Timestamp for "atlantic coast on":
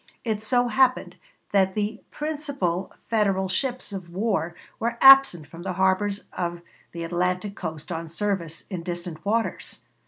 7.03-8.09